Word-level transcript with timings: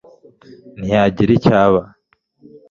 ntiyagira 0.81 1.31
icyo 1.37 1.49
aba 1.65 1.81